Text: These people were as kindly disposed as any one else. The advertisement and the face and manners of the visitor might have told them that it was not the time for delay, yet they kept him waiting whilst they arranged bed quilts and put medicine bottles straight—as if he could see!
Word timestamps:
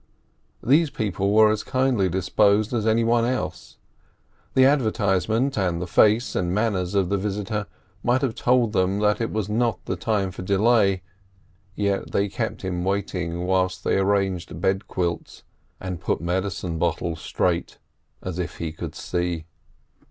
These 0.63 0.89
people 0.89 1.31
were 1.31 1.51
as 1.51 1.63
kindly 1.63 2.09
disposed 2.09 2.73
as 2.73 2.87
any 2.87 3.03
one 3.03 3.23
else. 3.23 3.77
The 4.55 4.65
advertisement 4.65 5.59
and 5.59 5.79
the 5.79 5.85
face 5.85 6.33
and 6.35 6.51
manners 6.51 6.95
of 6.95 7.09
the 7.09 7.19
visitor 7.19 7.67
might 8.01 8.23
have 8.23 8.33
told 8.33 8.73
them 8.73 8.97
that 9.01 9.21
it 9.21 9.31
was 9.31 9.47
not 9.47 9.85
the 9.85 9.95
time 9.95 10.31
for 10.31 10.41
delay, 10.41 11.03
yet 11.75 12.13
they 12.13 12.29
kept 12.29 12.63
him 12.63 12.83
waiting 12.83 13.45
whilst 13.45 13.83
they 13.83 13.97
arranged 13.99 14.59
bed 14.59 14.87
quilts 14.87 15.43
and 15.79 16.01
put 16.01 16.19
medicine 16.19 16.79
bottles 16.79 17.21
straight—as 17.21 18.39
if 18.39 18.57
he 18.57 18.71
could 18.71 18.95
see! 18.95 19.45